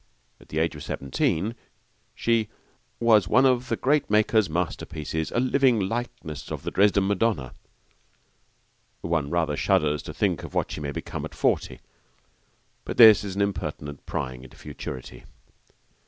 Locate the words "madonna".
7.07-7.53